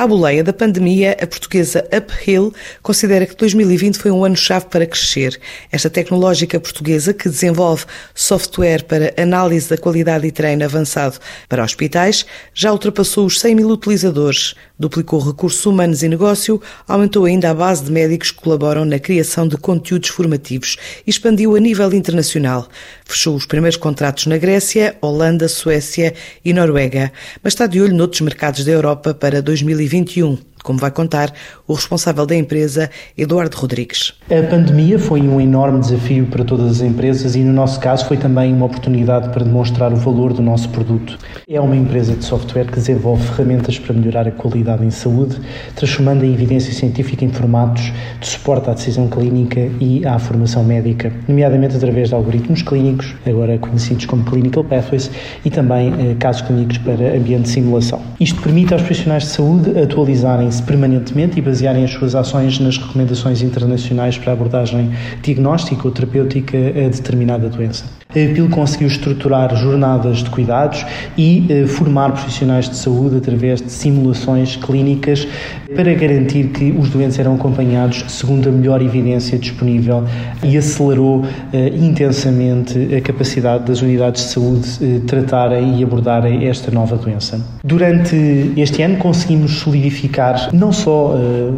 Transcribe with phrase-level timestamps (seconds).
[0.00, 5.38] À boleia da pandemia, a portuguesa Uphill considera que 2020 foi um ano-chave para crescer.
[5.70, 11.18] Esta tecnológica portuguesa, que desenvolve software para análise da qualidade e treino avançado
[11.50, 12.24] para hospitais,
[12.54, 17.84] já ultrapassou os 100 mil utilizadores, duplicou recursos humanos e negócio, aumentou ainda a base
[17.84, 22.66] de médicos que colaboram na criação de conteúdos formativos e expandiu a nível internacional.
[23.04, 27.12] Fechou os primeiros contratos na Grécia, Holanda, Suécia e Noruega,
[27.42, 31.32] mas está de olho noutros mercados da Europa para 2020 2021 como vai contar
[31.66, 34.12] o responsável da empresa, Eduardo Rodrigues.
[34.26, 38.16] A pandemia foi um enorme desafio para todas as empresas e, no nosso caso, foi
[38.16, 41.18] também uma oportunidade para demonstrar o valor do nosso produto.
[41.52, 45.36] É uma empresa de software que desenvolve ferramentas para melhorar a qualidade em saúde,
[45.74, 51.12] transformando a evidência científica em formatos de suporte à decisão clínica e à formação médica,
[51.26, 55.10] nomeadamente através de algoritmos clínicos, agora conhecidos como Clinical Pathways,
[55.44, 58.00] e também eh, casos clínicos para ambiente de simulação.
[58.20, 62.78] Isto permite aos profissionais de saúde atualizarem atualizarem-se permanentemente e basearem as suas ações nas
[62.78, 67.86] recomendações internacionais para abordagem diagnóstica ou terapêutica a determinada doença.
[68.10, 70.84] A PIL conseguiu estruturar jornadas de cuidados
[71.16, 75.28] e eh, formar profissionais de saúde através de simulações clínicas
[75.76, 80.04] para garantir que os doentes eram acompanhados segundo a melhor evidência disponível
[80.42, 86.72] e acelerou eh, intensamente a capacidade das unidades de saúde eh, tratarem e abordarem esta
[86.72, 87.40] nova doença.
[87.62, 91.14] Durante este ano conseguimos solidificar, não só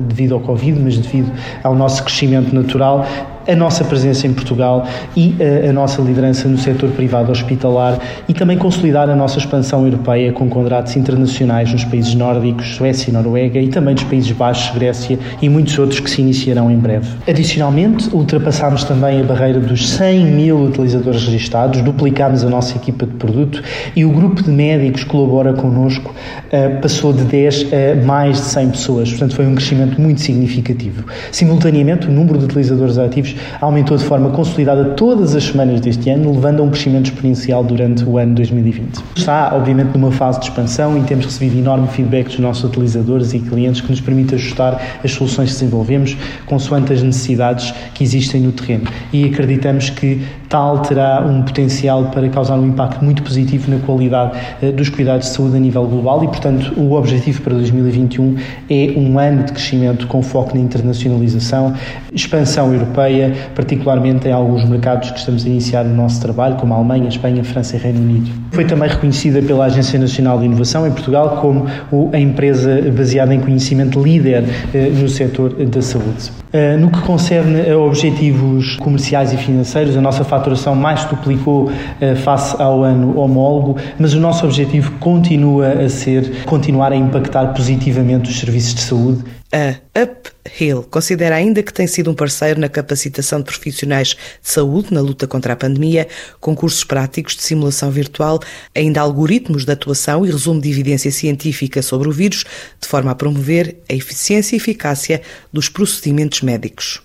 [0.06, 3.06] devido ao Covid, mas devido ao nosso crescimento natural,
[3.46, 8.34] a nossa presença em Portugal e a, a, nossa liderança no setor privado hospitalar e
[8.34, 13.58] também consolidar a nossa expansão europeia com contratos internacionais nos países nórdicos, Suécia e Noruega
[13.58, 17.08] e também nos Países Baixos, Grécia e muitos outros que se iniciarão em breve.
[17.26, 23.12] Adicionalmente, ultrapassámos também a barreira dos 100 mil utilizadores registados, duplicámos a nossa equipa de
[23.14, 23.62] produto
[23.94, 28.44] e o grupo de médicos que colabora connosco uh, passou de 10 a mais de
[28.44, 31.04] 100 pessoas, portanto foi um crescimento muito significativo.
[31.30, 36.32] Simultaneamente, o número de utilizadores ativos aumentou de forma consolidada todas as semanas deste ano,
[36.32, 39.02] levando a um crescimento exponencial durante o ano 2020.
[39.16, 43.40] Está, obviamente, numa fase de expansão e temos recebido enorme feedback dos nossos utilizadores e
[43.40, 46.16] clientes que nos permite ajustar as soluções que desenvolvemos
[46.46, 48.84] consoante as necessidades que existem no terreno.
[49.12, 50.22] E acreditamos que
[50.52, 55.28] tal terá um potencial para causar um impacto muito positivo na qualidade eh, dos cuidados
[55.28, 58.36] de saúde a nível global e, portanto, o objetivo para 2021
[58.68, 61.72] é um ano de crescimento com foco na internacionalização,
[62.12, 66.76] expansão europeia, particularmente em alguns mercados que estamos a iniciar o nosso trabalho, como a
[66.76, 68.30] Alemanha, Espanha, França e Reino Unido.
[68.50, 71.66] Foi também reconhecida pela Agência Nacional de Inovação em Portugal como
[72.12, 76.41] a empresa baseada em conhecimento líder eh, no setor da saúde.
[76.52, 82.14] Eh, no que concerne a objetivos comerciais e financeiros, a nossa faturação mais duplicou eh,
[82.14, 88.28] face ao ano homólogo, mas o nosso objetivo continua a ser continuar a impactar positivamente
[88.28, 89.24] os serviços de saúde.
[89.54, 94.92] A Uphill considera ainda que tem sido um parceiro na capacitação de profissionais de saúde
[94.94, 96.08] na luta contra a pandemia,
[96.40, 98.40] com cursos práticos de simulação virtual,
[98.74, 102.44] ainda algoritmos de atuação e resumo de evidência científica sobre o vírus,
[102.80, 105.20] de forma a promover a eficiência e eficácia
[105.52, 107.02] dos procedimentos médicos.